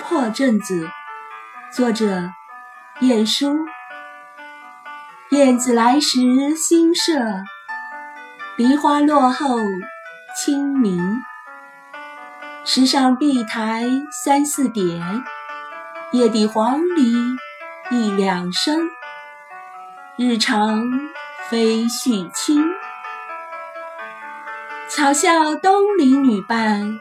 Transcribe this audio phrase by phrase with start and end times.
[0.00, 0.88] 破阵子，
[1.72, 2.30] 作者
[3.00, 3.56] 晏殊。
[5.30, 7.12] 燕子来时新社，
[8.56, 9.56] 梨花落后
[10.36, 11.22] 清明。
[12.64, 13.84] 石上碧苔
[14.24, 15.24] 三四点，
[16.12, 17.36] 叶底黄鹂
[17.90, 18.88] 一两声。
[20.16, 20.84] 日长
[21.48, 22.64] 飞絮轻，
[24.88, 27.00] 巧笑东邻女伴，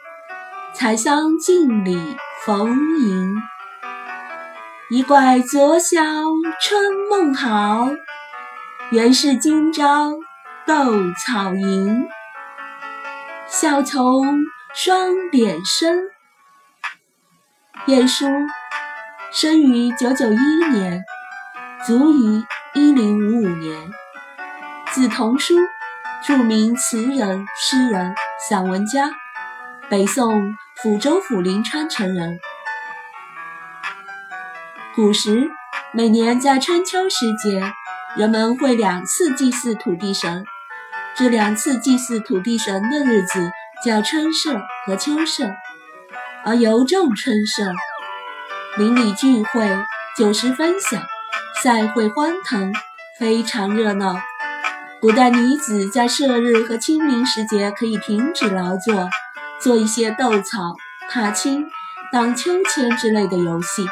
[0.74, 3.36] 采桑径里逢迎。
[4.92, 6.00] 一怪昨宵
[6.62, 7.88] 春梦好。
[8.92, 10.12] 原是今朝
[10.68, 10.94] 斗
[11.26, 12.08] 草营，
[13.48, 14.46] 笑从
[14.76, 15.98] 双点生。
[17.88, 18.28] 晏殊，
[19.32, 21.04] 生于九九一年，
[21.88, 22.44] 卒于
[22.76, 23.90] 一零五五年，
[24.92, 25.56] 字同书，
[26.24, 28.14] 著名词人、诗人、
[28.48, 29.10] 散文家，
[29.88, 32.40] 北宋抚州府临川城人。
[34.96, 35.52] 古时，
[35.94, 37.62] 每年在春秋时节。
[38.16, 40.46] 人们会两次祭祀土地神，
[41.18, 43.52] 这两次祭祀土地神的日子
[43.84, 45.52] 叫春社和秋社，
[46.46, 47.74] 而尤重春社。
[48.78, 49.70] 邻里聚会，
[50.18, 51.04] 酒食分享，
[51.62, 52.74] 赛会欢腾，
[53.20, 54.16] 非常热闹。
[55.02, 59.10] 古代女子在社日和清明时节可以停止劳作，
[59.60, 60.76] 做一些斗草、
[61.10, 61.68] 踏青、
[62.12, 63.86] 荡秋千之类的游戏。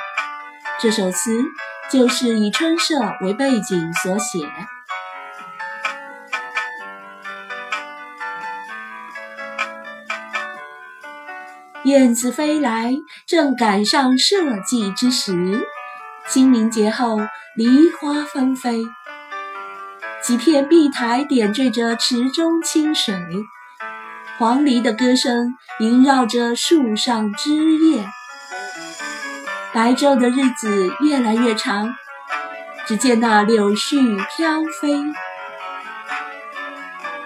[0.79, 1.43] 这首词。
[1.91, 4.49] 就是以春社为背景所写。
[11.83, 12.95] 燕子飞来，
[13.27, 15.67] 正赶上社稷之时。
[16.29, 17.17] 清明节后，
[17.55, 18.81] 梨花纷飞，
[20.23, 23.13] 几片碧苔点缀着池中清水，
[24.39, 28.03] 黄鹂的歌声萦绕着树上枝叶。
[29.71, 31.93] 白昼的日子越来越长，
[32.85, 35.03] 只见那柳絮飘飞，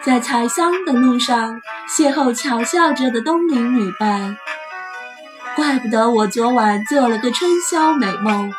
[0.02, 4.38] 在采桑的路上邂逅巧笑着的东邻女伴。
[5.56, 8.52] 怪不得我昨晚做了个春宵美梦，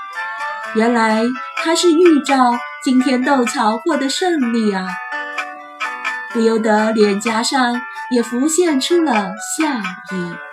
[0.75, 1.23] 原来
[1.57, 4.87] 她是预兆今天斗草获得胜利啊！
[6.33, 7.81] 不由得脸颊上
[8.11, 10.48] 也浮现出了笑意。